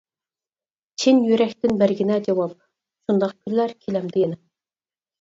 [1.03, 4.45] چىن يۈرەكتىن بەرگىنە جاۋاب، شۇنداق كۈنلەر كېلەمدۇ يەنە؟!